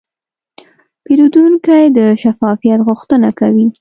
پیرودونکی 1.03 1.85
د 1.97 1.99
شفافیت 2.21 2.79
غوښتنه 2.87 3.29
کوي. 3.39 3.67